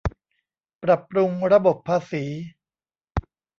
[0.83, 2.25] ปรับปรุงระบบภาษี